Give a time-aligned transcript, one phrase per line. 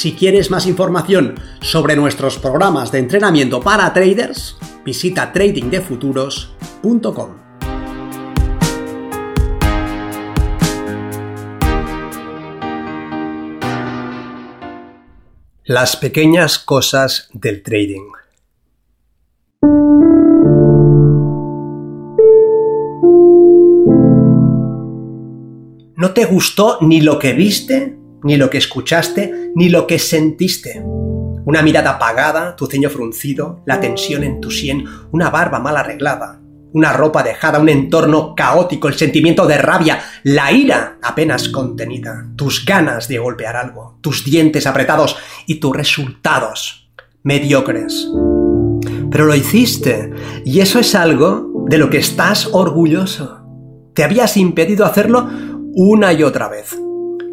[0.00, 7.36] Si quieres más información sobre nuestros programas de entrenamiento para traders, visita tradingdefuturos.com.
[15.64, 18.08] Las pequeñas cosas del trading.
[25.94, 30.82] No te gustó ni lo que viste ni lo que escuchaste, ni lo que sentiste.
[31.44, 36.40] Una mirada apagada, tu ceño fruncido, la tensión en tu sien, una barba mal arreglada,
[36.72, 42.64] una ropa dejada, un entorno caótico, el sentimiento de rabia, la ira apenas contenida, tus
[42.64, 45.16] ganas de golpear algo, tus dientes apretados
[45.46, 46.90] y tus resultados
[47.22, 48.08] mediocres.
[49.10, 50.12] Pero lo hiciste,
[50.44, 53.40] y eso es algo de lo que estás orgulloso.
[53.94, 55.28] Te habías impedido hacerlo
[55.74, 56.76] una y otra vez.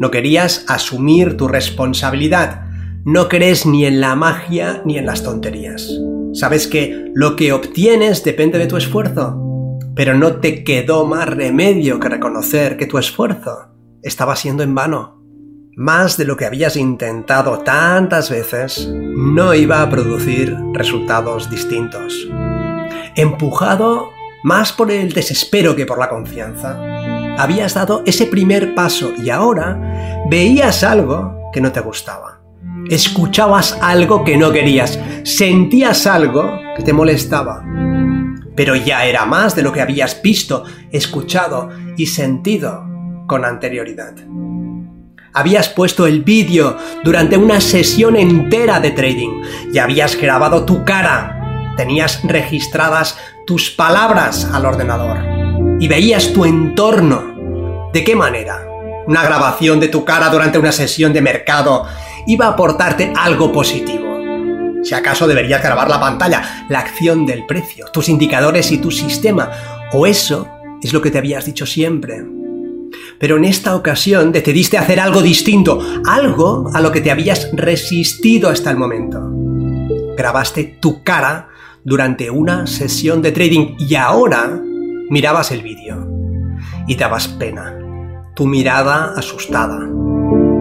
[0.00, 2.66] No querías asumir tu responsabilidad.
[3.04, 5.90] No crees ni en la magia ni en las tonterías.
[6.34, 9.44] Sabes que lo que obtienes depende de tu esfuerzo.
[9.96, 13.70] Pero no te quedó más remedio que reconocer que tu esfuerzo
[14.02, 15.18] estaba siendo en vano.
[15.76, 22.28] Más de lo que habías intentado tantas veces, no iba a producir resultados distintos.
[23.16, 24.10] Empujado
[24.44, 26.97] más por el desespero que por la confianza,
[27.38, 32.40] habías dado ese primer paso y ahora veías algo que no te gustaba.
[32.90, 37.64] Escuchabas algo que no querías, sentías algo que te molestaba.
[38.56, 42.84] Pero ya era más de lo que habías visto, escuchado y sentido
[43.28, 44.14] con anterioridad.
[45.32, 51.74] Habías puesto el vídeo durante una sesión entera de trading y habías grabado tu cara.
[51.76, 53.16] Tenías registradas
[53.46, 55.37] tus palabras al ordenador
[55.80, 57.90] y veías tu entorno.
[57.92, 58.64] ¿De qué manera?
[59.06, 61.86] Una grabación de tu cara durante una sesión de mercado
[62.26, 64.06] iba a aportarte algo positivo.
[64.82, 69.50] Si acaso deberías grabar la pantalla, la acción del precio, tus indicadores y tu sistema,
[69.92, 70.48] o eso
[70.82, 72.24] es lo que te habías dicho siempre.
[73.18, 78.48] Pero en esta ocasión decidiste hacer algo distinto, algo a lo que te habías resistido
[78.48, 79.20] hasta el momento.
[80.16, 81.48] Grabaste tu cara
[81.84, 84.60] durante una sesión de trading y ahora
[85.10, 86.06] Mirabas el vídeo
[86.86, 87.74] y dabas pena.
[88.34, 89.80] Tu mirada asustada,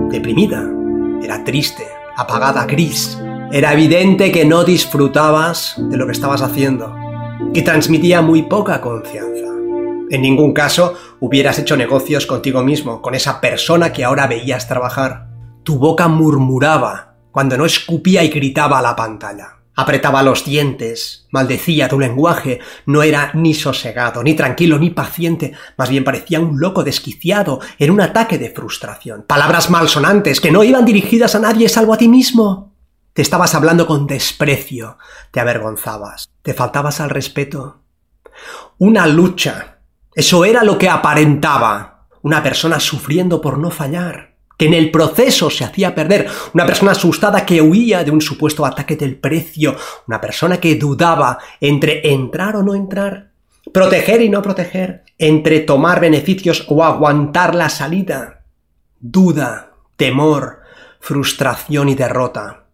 [0.10, 0.66] deprimida,
[1.22, 1.84] era triste,
[2.16, 3.22] apagada, gris.
[3.52, 6.96] Era evidente que no disfrutabas de lo que estabas haciendo,
[7.54, 9.48] que transmitía muy poca confianza.
[10.10, 15.28] En ningún caso hubieras hecho negocios contigo mismo, con esa persona que ahora veías trabajar.
[15.64, 21.88] Tu boca murmuraba cuando no escupía y gritaba a la pantalla apretaba los dientes, maldecía
[21.88, 26.84] tu lenguaje, no era ni sosegado, ni tranquilo, ni paciente, más bien parecía un loco
[26.84, 29.24] desquiciado en un ataque de frustración.
[29.28, 32.74] Palabras malsonantes que no iban dirigidas a nadie salvo a ti mismo.
[33.14, 34.98] Te estabas hablando con desprecio,
[35.30, 37.82] te avergonzabas, te faltabas al respeto.
[38.80, 39.78] Una lucha.
[40.16, 42.08] Eso era lo que aparentaba.
[42.24, 46.92] Una persona sufriendo por no fallar que en el proceso se hacía perder, una persona
[46.92, 49.76] asustada que huía de un supuesto ataque del precio,
[50.08, 53.32] una persona que dudaba entre entrar o no entrar,
[53.72, 58.46] proteger y no proteger, entre tomar beneficios o aguantar la salida,
[59.00, 60.62] duda, temor,
[61.00, 62.66] frustración y derrota.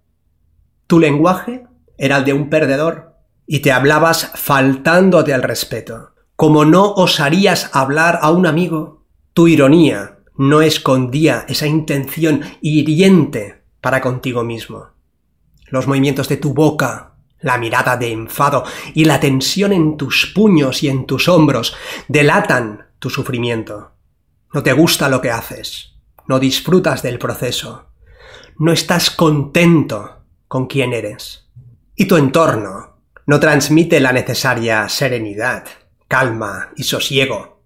[0.87, 1.65] Tu lenguaje
[1.97, 8.19] era el de un perdedor y te hablabas faltándote al respeto, como no osarías hablar
[8.21, 9.03] a un amigo.
[9.33, 14.89] Tu ironía, no escondía esa intención hiriente para contigo mismo.
[15.67, 18.63] Los movimientos de tu boca, la mirada de enfado
[18.93, 21.75] y la tensión en tus puños y en tus hombros
[22.07, 23.91] delatan tu sufrimiento.
[24.53, 25.95] No te gusta lo que haces,
[26.27, 27.89] no disfrutas del proceso,
[28.57, 31.49] no estás contento con quién eres.
[31.95, 35.65] Y tu entorno no transmite la necesaria serenidad,
[36.07, 37.63] calma y sosiego.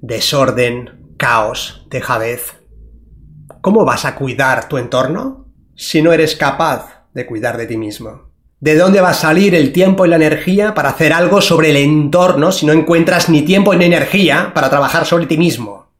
[0.00, 2.54] Desorden, caos, dejadez.
[3.60, 8.30] ¿Cómo vas a cuidar tu entorno si no eres capaz de cuidar de ti mismo?
[8.60, 11.76] ¿De dónde va a salir el tiempo y la energía para hacer algo sobre el
[11.76, 15.90] entorno si no encuentras ni tiempo ni energía para trabajar sobre ti mismo?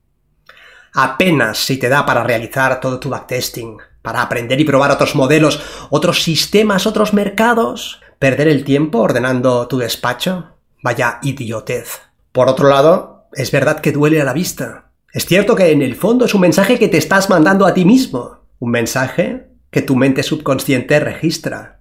[0.94, 5.60] Apenas si te da para realizar todo tu backtesting, para aprender y probar otros modelos,
[5.90, 8.00] otros sistemas, otros mercados.
[8.18, 10.56] ¿Perder el tiempo ordenando tu despacho?
[10.82, 12.02] Vaya idiotez.
[12.32, 14.87] Por otro lado, es verdad que duele a la vista.
[15.12, 17.84] Es cierto que en el fondo es un mensaje que te estás mandando a ti
[17.84, 18.44] mismo.
[18.58, 21.80] Un mensaje que tu mente subconsciente registra.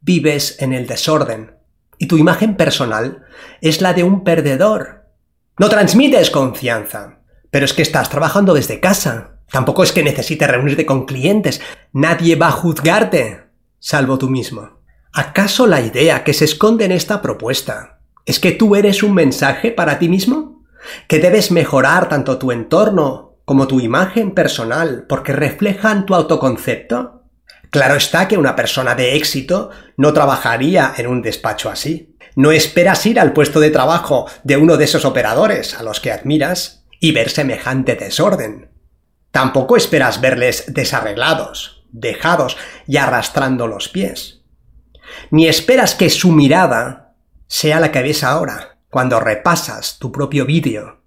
[0.00, 1.54] Vives en el desorden.
[1.98, 3.24] Y tu imagen personal
[3.60, 5.06] es la de un perdedor.
[5.58, 7.20] No transmites confianza.
[7.50, 9.38] Pero es que estás trabajando desde casa.
[9.50, 11.60] Tampoco es que necesites reunirte con clientes.
[11.92, 13.44] Nadie va a juzgarte,
[13.78, 14.80] salvo tú mismo.
[15.12, 19.72] ¿Acaso la idea que se esconde en esta propuesta es que tú eres un mensaje
[19.72, 20.59] para ti mismo?
[21.08, 27.24] ¿Que debes mejorar tanto tu entorno como tu imagen personal porque reflejan tu autoconcepto?
[27.70, 32.16] Claro está que una persona de éxito no trabajaría en un despacho así.
[32.34, 36.12] No esperas ir al puesto de trabajo de uno de esos operadores a los que
[36.12, 38.70] admiras y ver semejante desorden.
[39.30, 42.56] Tampoco esperas verles desarreglados, dejados
[42.86, 44.42] y arrastrando los pies.
[45.30, 47.14] Ni esperas que su mirada
[47.46, 50.98] sea la que ves ahora, cuando repasas tu propio vídeo.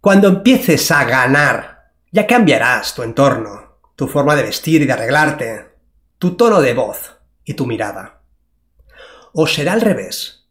[0.00, 5.76] Cuando empieces a ganar, ya cambiarás tu entorno, tu forma de vestir y de arreglarte,
[6.18, 8.22] tu tono de voz y tu mirada.
[9.32, 10.48] O será al revés.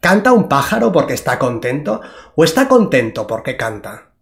[0.00, 2.00] ¿Canta un pájaro porque está contento
[2.36, 4.12] o está contento porque canta?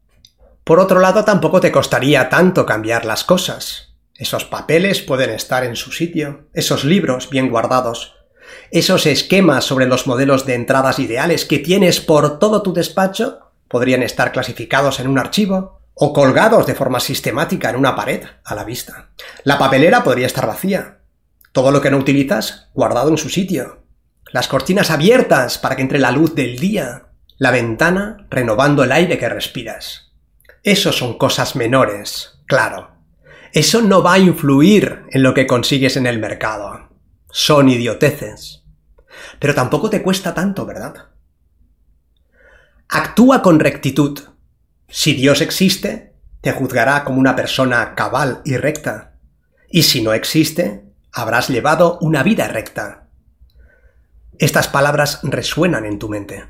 [0.62, 3.97] Por otro lado, tampoco te costaría tanto cambiar las cosas.
[4.15, 8.15] Esos papeles pueden estar en su sitio, esos libros bien guardados,
[8.70, 14.02] esos esquemas sobre los modelos de entradas ideales que tienes por todo tu despacho podrían
[14.02, 18.64] estar clasificados en un archivo o colgados de forma sistemática en una pared a la
[18.64, 19.11] vista.
[19.44, 20.99] La papelera podría estar vacía.
[21.52, 23.85] Todo lo que no utilizas guardado en su sitio
[24.35, 27.05] las cortinas abiertas para que entre la luz del día,
[27.38, 30.12] la ventana renovando el aire que respiras.
[30.64, 32.90] Eso son cosas menores, claro.
[33.52, 36.88] Eso no va a influir en lo que consigues en el mercado.
[37.37, 38.63] Son idioteces.
[39.41, 41.09] Pero tampoco te cuesta tanto, ¿verdad?
[42.89, 44.21] Actúa con rectitud.
[44.89, 49.19] Si Dios existe, te juzgará como una persona cabal y recta.
[49.69, 53.09] Y si no existe, habrás llevado una vida recta.
[54.39, 56.45] Estas palabras resuenan en tu mente.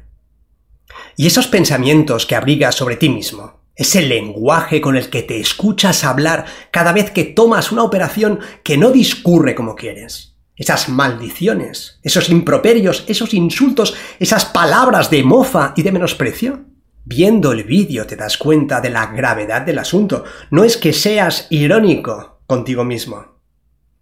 [1.17, 6.05] Y esos pensamientos que abrigas sobre ti mismo, ese lenguaje con el que te escuchas
[6.05, 12.29] hablar cada vez que tomas una operación que no discurre como quieres, esas maldiciones, esos
[12.31, 16.65] improperios, esos insultos, esas palabras de mofa y de menosprecio,
[17.05, 20.25] viendo el vídeo te das cuenta de la gravedad del asunto.
[20.51, 23.41] No es que seas irónico contigo mismo,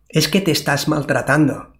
[0.08, 1.72] es que te estás maltratando,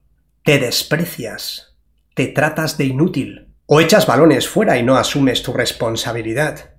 [0.45, 1.77] te desprecias,
[2.15, 6.75] te tratas de inútil, o echas balones fuera y no asumes tu responsabilidad.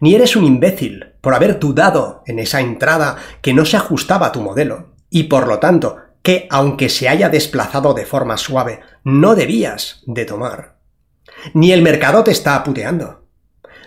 [0.00, 4.32] Ni eres un imbécil por haber dudado en esa entrada que no se ajustaba a
[4.32, 9.34] tu modelo, y por lo tanto, que aunque se haya desplazado de forma suave, no
[9.34, 10.78] debías de tomar.
[11.52, 13.26] Ni el mercado te está aputeando.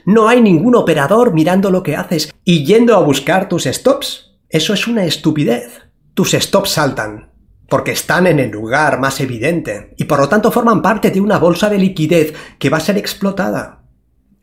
[0.06, 4.38] No hay ningún operador mirando lo que haces y yendo a buscar tus stops.
[4.50, 5.81] Eso es una estupidez.
[6.13, 7.31] Tus stops saltan,
[7.68, 11.39] porque están en el lugar más evidente y por lo tanto forman parte de una
[11.39, 13.81] bolsa de liquidez que va a ser explotada.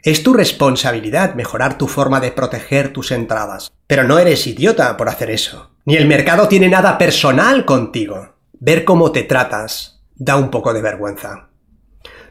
[0.05, 3.73] Es tu responsabilidad mejorar tu forma de proteger tus entradas.
[3.87, 5.71] Pero no eres idiota por hacer eso.
[5.87, 8.35] Ni el mercado tiene nada personal contigo.
[8.53, 11.49] Ver cómo te tratas da un poco de vergüenza.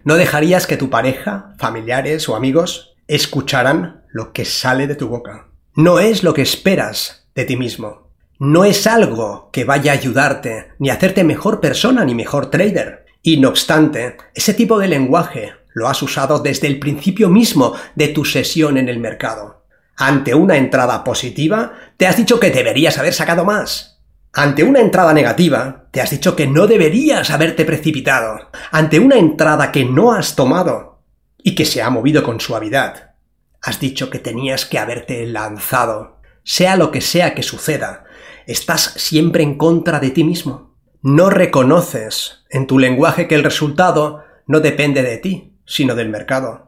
[0.04, 5.48] ¿No dejarías que tu pareja, familiares o amigos escucharan lo que sale de tu boca?
[5.76, 8.04] No es lo que esperas de ti mismo
[8.40, 13.06] no es algo que vaya a ayudarte, ni a hacerte mejor persona ni mejor trader.
[13.22, 18.10] Y no obstante, ese tipo de lenguaje lo has usado desde el principio mismo de
[18.10, 19.64] tu sesión en el mercado.
[19.96, 24.02] Ante una entrada positiva, te has dicho que deberías haber sacado más.
[24.34, 28.50] Ante una entrada negativa, te has dicho que no deberías haberte precipitado.
[28.72, 31.04] Ante una entrada que no has tomado
[31.44, 33.12] y que se ha movido con suavidad,
[33.62, 36.18] has dicho que tenías que haberte lanzado.
[36.44, 38.06] Sea lo que sea que suceda,
[38.48, 40.76] estás siempre en contra de ti mismo.
[41.04, 46.66] No reconoces en tu lenguaje que el resultado no depende de ti, sino del mercado.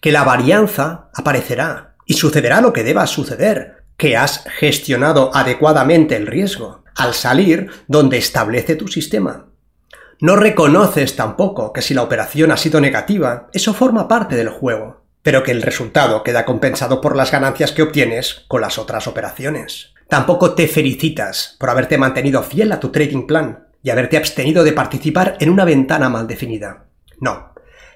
[0.00, 6.26] Que la varianza aparecerá y sucederá lo que deba suceder, que has gestionado adecuadamente el
[6.26, 9.46] riesgo al salir donde establece tu sistema.
[10.20, 15.02] No reconoces tampoco que si la operación ha sido negativa, eso forma parte del juego,
[15.22, 19.94] pero que el resultado queda compensado por las ganancias que obtienes con las otras operaciones.
[20.08, 24.72] Tampoco te felicitas por haberte mantenido fiel a tu trading plan y haberte abstenido de
[24.72, 26.84] participar en una ventana mal definida.
[27.20, 27.51] No,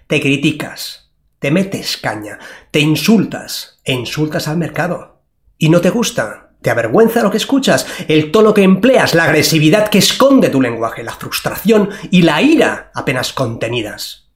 [0.06, 2.38] te criticas, te metes caña,
[2.70, 5.22] te insultas e insultas al mercado.
[5.58, 6.50] ¿Y no te gusta?
[6.62, 7.86] ¿Te avergüenza lo que escuchas?
[8.08, 12.90] El tono que empleas, la agresividad que esconde tu lenguaje, la frustración y la ira
[12.94, 14.30] apenas contenidas.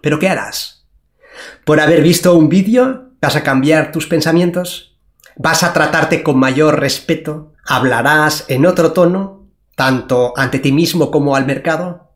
[0.00, 0.86] ¿Pero qué harás?
[1.64, 4.98] ¿Por haber visto un vídeo vas a cambiar tus pensamientos?
[5.36, 7.52] ¿Vas a tratarte con mayor respeto?
[7.66, 12.09] ¿Hablarás en otro tono, tanto ante ti mismo como al mercado?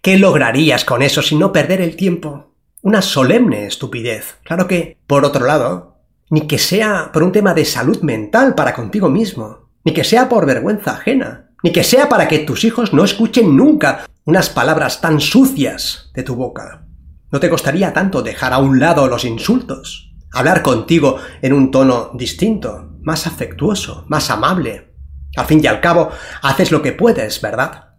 [0.00, 2.54] ¿Qué lograrías con eso sin no perder el tiempo?
[2.82, 4.38] Una solemne estupidez.
[4.44, 5.98] Claro que, por otro lado,
[6.30, 10.28] ni que sea por un tema de salud mental para contigo mismo, ni que sea
[10.28, 15.00] por vergüenza ajena, ni que sea para que tus hijos no escuchen nunca unas palabras
[15.00, 16.86] tan sucias de tu boca.
[17.30, 22.10] No te costaría tanto dejar a un lado los insultos, hablar contigo en un tono
[22.14, 24.94] distinto, más afectuoso, más amable.
[25.36, 26.10] Al fin y al cabo,
[26.42, 27.91] haces lo que puedes, ¿verdad?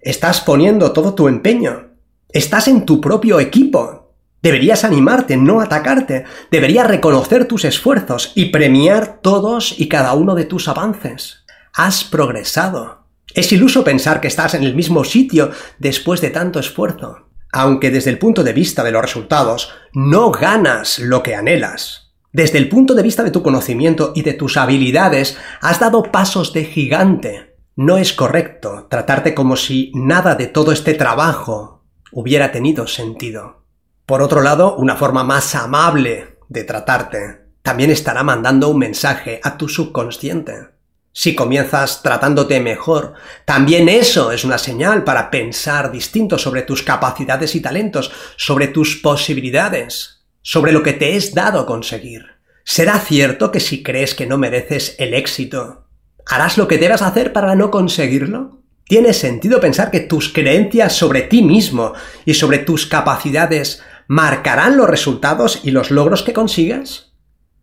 [0.00, 1.88] Estás poniendo todo tu empeño.
[2.30, 4.08] Estás en tu propio equipo,
[4.40, 6.24] Deberías animarte, no atacarte.
[6.50, 11.44] Deberías reconocer tus esfuerzos y premiar todos y cada uno de tus avances.
[11.74, 13.04] Has progresado.
[13.34, 18.10] Es iluso pensar que estás en el mismo sitio después de tanto esfuerzo, aunque desde
[18.10, 22.12] el punto de vista de los resultados no ganas lo que anhelas.
[22.32, 26.52] Desde el punto de vista de tu conocimiento y de tus habilidades has dado pasos
[26.52, 27.47] de gigante.
[27.80, 33.62] No es correcto tratarte como si nada de todo este trabajo hubiera tenido sentido.
[34.04, 39.56] Por otro lado, una forma más amable de tratarte también estará mandando un mensaje a
[39.56, 40.70] tu subconsciente.
[41.12, 47.54] Si comienzas tratándote mejor, también eso es una señal para pensar distinto sobre tus capacidades
[47.54, 52.26] y talentos, sobre tus posibilidades, sobre lo que te es dado conseguir.
[52.64, 55.87] ¿Será cierto que si crees que no mereces el éxito,
[56.28, 58.62] harás lo que debas hacer para no conseguirlo?
[58.84, 61.92] ¿Tiene sentido pensar que tus creencias sobre ti mismo
[62.24, 67.12] y sobre tus capacidades marcarán los resultados y los logros que consigas?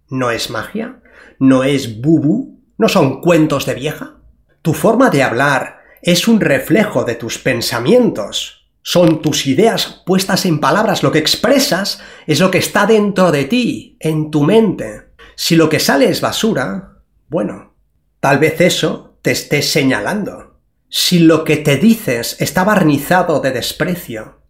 [0.09, 1.01] ¿No es magia?
[1.39, 2.59] ¿No es bubu?
[2.77, 4.17] ¿No son cuentos de vieja?
[4.61, 8.69] Tu forma de hablar es un reflejo de tus pensamientos.
[8.83, 11.01] Son tus ideas puestas en palabras.
[11.01, 15.13] Lo que expresas es lo que está dentro de ti, en tu mente.
[15.35, 17.74] Si lo que sale es basura, bueno,
[18.25, 20.55] tal vez eso te esté señalando.
[20.89, 24.41] Si lo que te dices está barnizado de desprecio,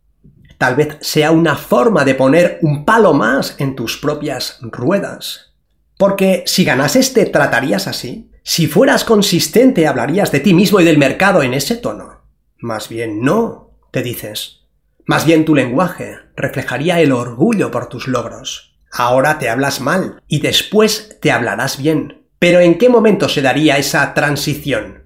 [0.58, 5.54] Tal vez sea una forma de poner un palo más en tus propias ruedas.
[5.98, 8.32] Porque si ganases te tratarías así.
[8.44, 12.22] Si fueras consistente hablarías de ti mismo y del mercado en ese tono.
[12.58, 14.62] Más bien no, te dices.
[15.06, 18.78] Más bien tu lenguaje reflejaría el orgullo por tus logros.
[18.90, 22.25] Ahora te hablas mal y después te hablarás bien.
[22.40, 25.04] Pero ¿en qué momento se daría esa transición?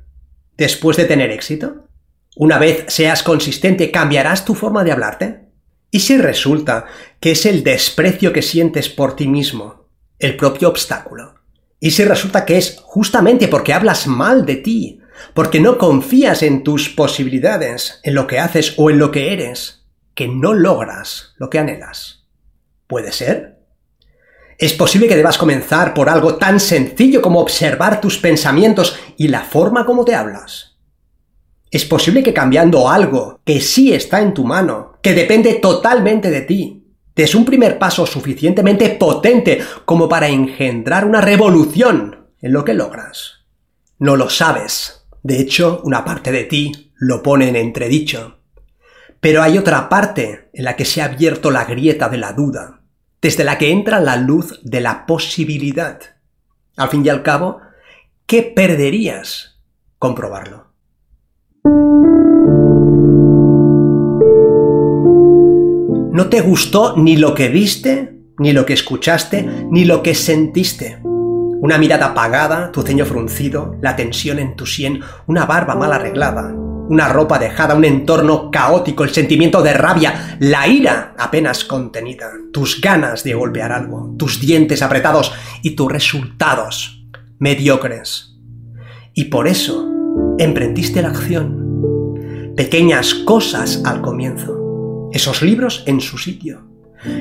[0.58, 1.88] ¿Después de tener éxito?
[2.36, 5.50] Una vez seas consistente, ¿cambiarás tu forma de hablarte?
[5.92, 6.86] ¿Y si resulta
[7.20, 11.36] que es el desprecio que sientes por ti mismo el propio obstáculo?
[11.80, 15.02] ¿Y si resulta que es justamente porque hablas mal de ti,
[15.34, 19.88] porque no confías en tus posibilidades, en lo que haces o en lo que eres,
[20.14, 22.28] que no logras lo que anhelas?
[22.88, 23.59] ¿Puede ser?
[24.60, 29.44] Es posible que debas comenzar por algo tan sencillo como observar tus pensamientos y la
[29.44, 30.76] forma como te hablas.
[31.72, 36.42] Es posible que cambiando algo que sí está en tu mano, que depende totalmente de
[36.42, 36.84] ti,
[37.16, 43.46] des un primer paso suficientemente potente como para engendrar una revolución en lo que logras.
[43.98, 45.06] No lo sabes.
[45.24, 48.40] De hecho, una parte de ti lo pone en entredicho.
[49.22, 52.79] Pero hay otra parte en la que se ha abierto la grieta de la duda,
[53.22, 56.00] desde la que entra la luz de la posibilidad.
[56.78, 57.60] Al fin y al cabo,
[58.26, 59.60] ¿qué perderías
[59.98, 60.68] comprobarlo?
[66.12, 71.00] No te gustó ni lo que viste, ni lo que escuchaste, ni lo que sentiste.
[71.04, 76.56] Una mirada apagada, tu ceño fruncido, la tensión en tu sien, una barba mal arreglada,
[76.90, 82.82] una ropa dejada, un entorno caótico, el sentimiento de rabia, la ira apenas contenida, tus
[82.82, 85.32] ganas de golpear algo, tus dientes apretados
[85.64, 87.06] y tus resultados
[87.38, 88.36] mediocres.
[89.14, 89.88] Y por eso
[90.38, 92.54] emprendiste la acción.
[92.56, 94.60] Pequeñas cosas al comienzo
[95.12, 96.62] esos libros en su sitio,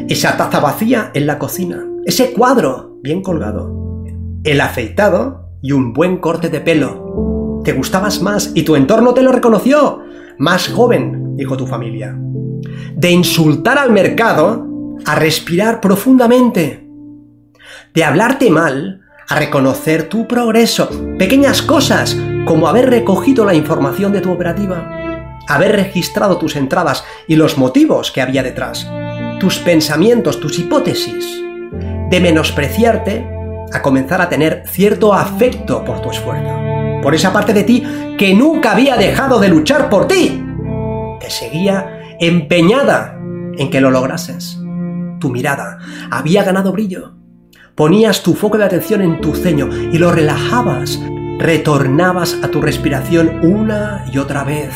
[0.08, 4.04] esa taza vacía en la cocina, ese cuadro bien colgado,
[4.44, 7.37] el afeitado y un buen corte de pelo.
[7.68, 10.02] Te gustabas más y tu entorno te lo reconoció.
[10.38, 12.16] Más joven, dijo tu familia.
[12.96, 16.88] De insultar al mercado a respirar profundamente.
[17.92, 20.88] De hablarte mal a reconocer tu progreso.
[21.18, 24.94] Pequeñas cosas como haber recogido la información de tu operativa
[25.46, 28.86] haber registrado tus entradas y los motivos que había detrás,
[29.40, 31.42] tus pensamientos, tus hipótesis,
[32.10, 33.26] de menospreciarte
[33.72, 36.54] a comenzar a tener cierto afecto por tu esfuerzo,
[37.02, 37.82] por esa parte de ti
[38.18, 40.44] que nunca había dejado de luchar por ti,
[41.20, 43.18] que seguía empeñada
[43.56, 44.58] en que lo lograses.
[45.20, 45.78] Tu mirada
[46.10, 47.14] había ganado brillo.
[47.74, 51.00] Ponías tu foco de atención en tu ceño y lo relajabas.
[51.38, 54.74] Retornabas a tu respiración una y otra vez,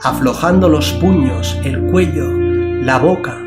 [0.00, 3.40] aflojando los puños, el cuello, la boca.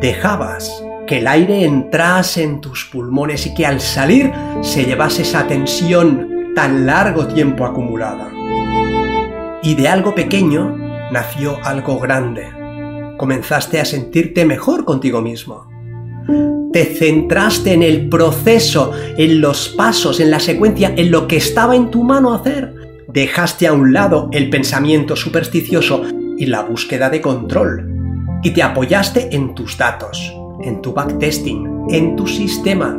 [0.00, 4.32] Dejabas que el aire entrase en tus pulmones y que al salir
[4.62, 8.30] se llevase esa tensión tan largo tiempo acumulada.
[9.62, 10.76] Y de algo pequeño
[11.10, 12.46] nació algo grande.
[13.16, 15.68] Comenzaste a sentirte mejor contigo mismo.
[16.72, 21.74] Te centraste en el proceso, en los pasos, en la secuencia, en lo que estaba
[21.74, 22.74] en tu mano hacer.
[23.08, 26.04] Dejaste a un lado el pensamiento supersticioso
[26.38, 27.86] y la búsqueda de control.
[28.42, 32.96] Y te apoyaste en tus datos, en tu backtesting, en tu sistema.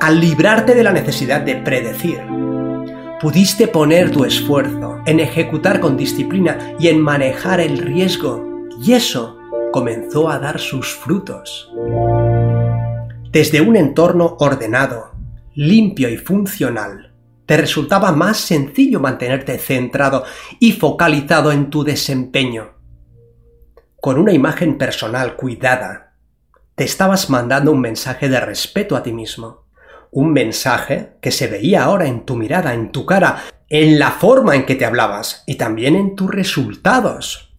[0.00, 2.35] Al librarte de la necesidad de predecir,
[3.20, 9.38] pudiste poner tu esfuerzo en ejecutar con disciplina y en manejar el riesgo, y eso
[9.72, 11.72] comenzó a dar sus frutos.
[13.30, 15.12] Desde un entorno ordenado,
[15.54, 17.14] limpio y funcional,
[17.46, 20.24] te resultaba más sencillo mantenerte centrado
[20.58, 22.74] y focalizado en tu desempeño.
[24.00, 26.14] Con una imagen personal cuidada,
[26.74, 29.65] te estabas mandando un mensaje de respeto a ti mismo.
[30.10, 34.54] Un mensaje que se veía ahora en tu mirada, en tu cara, en la forma
[34.54, 37.54] en que te hablabas y también en tus resultados.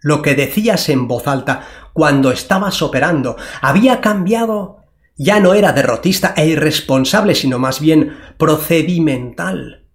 [0.00, 4.76] Lo que decías en voz alta cuando estabas operando había cambiado.
[5.16, 9.86] Ya no era derrotista e irresponsable, sino más bien procedimental.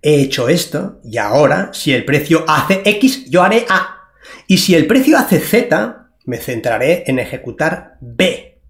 [0.00, 4.12] He hecho esto y ahora, si el precio hace X, yo haré A.
[4.46, 8.60] Y si el precio hace Z, me centraré en ejecutar B.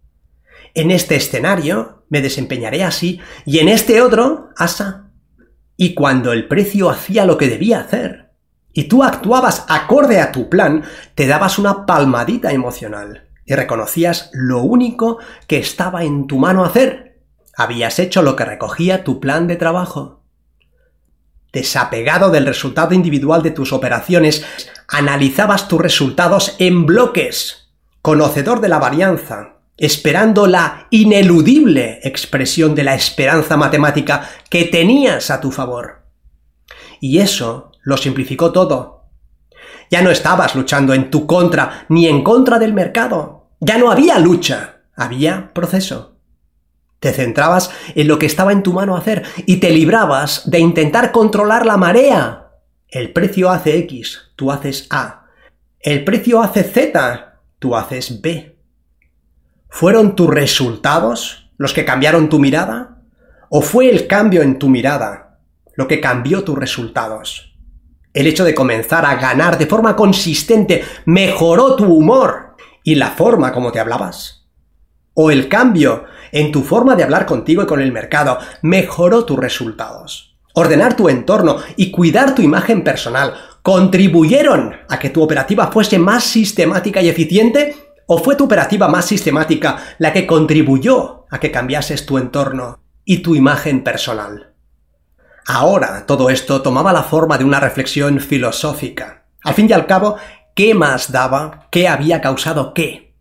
[0.74, 5.10] En este escenario me desempeñaré así y en este otro asa.
[5.76, 8.30] Y cuando el precio hacía lo que debía hacer
[8.72, 14.60] y tú actuabas acorde a tu plan, te dabas una palmadita emocional y reconocías lo
[14.60, 17.20] único que estaba en tu mano hacer.
[17.56, 20.22] Habías hecho lo que recogía tu plan de trabajo.
[21.52, 24.44] Desapegado del resultado individual de tus operaciones,
[24.86, 27.70] analizabas tus resultados en bloques,
[28.02, 35.40] conocedor de la varianza, esperando la ineludible expresión de la esperanza matemática que tenías a
[35.40, 36.02] tu favor.
[37.00, 39.04] Y eso lo simplificó todo.
[39.90, 43.48] Ya no estabas luchando en tu contra ni en contra del mercado.
[43.60, 46.16] Ya no había lucha, había proceso.
[47.00, 51.12] Te centrabas en lo que estaba en tu mano hacer y te librabas de intentar
[51.12, 52.50] controlar la marea.
[52.88, 55.26] El precio hace X, tú haces A.
[55.78, 58.57] El precio hace Z, tú haces B.
[59.68, 63.02] ¿Fueron tus resultados los que cambiaron tu mirada?
[63.48, 65.38] ¿O fue el cambio en tu mirada
[65.76, 67.56] lo que cambió tus resultados?
[68.12, 73.52] El hecho de comenzar a ganar de forma consistente mejoró tu humor y la forma
[73.52, 74.46] como te hablabas.
[75.14, 79.38] ¿O el cambio en tu forma de hablar contigo y con el mercado mejoró tus
[79.38, 80.36] resultados.
[80.54, 86.24] Ordenar tu entorno y cuidar tu imagen personal contribuyeron a que tu operativa fuese más
[86.24, 87.74] sistemática y eficiente
[88.10, 93.18] o fue tu operativa más sistemática la que contribuyó a que cambiases tu entorno y
[93.18, 94.54] tu imagen personal.
[95.46, 99.24] Ahora todo esto tomaba la forma de una reflexión filosófica.
[99.44, 100.16] Al fin y al cabo,
[100.54, 101.68] ¿qué más daba?
[101.70, 103.14] ¿Qué había causado qué?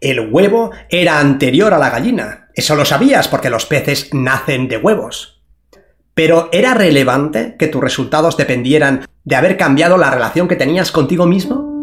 [0.00, 2.48] El huevo era anterior a la gallina.
[2.54, 5.42] Eso lo sabías porque los peces nacen de huevos.
[6.14, 11.26] Pero ¿era relevante que tus resultados dependieran de haber cambiado la relación que tenías contigo
[11.26, 11.77] mismo?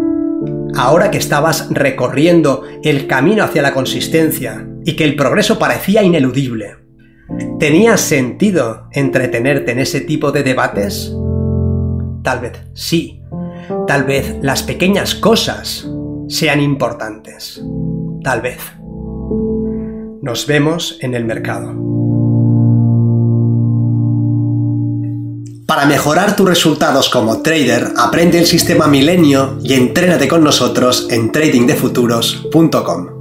[0.78, 6.76] Ahora que estabas recorriendo el camino hacia la consistencia y que el progreso parecía ineludible,
[7.60, 11.16] ¿tenía sentido entretenerte en ese tipo de debates?
[12.24, 13.22] Tal vez sí.
[13.88, 15.88] Tal vez las pequeñas cosas
[16.28, 17.64] sean importantes.
[18.24, 18.60] Tal vez.
[20.22, 21.74] Nos vemos en el mercado.
[25.76, 31.34] Para mejorar tus resultados como trader, aprende el sistema Milenio y entrénate con nosotros en
[31.34, 33.15] tradingdefuturos.com.